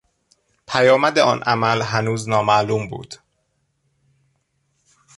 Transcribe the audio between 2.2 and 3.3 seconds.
نامعلوم بود.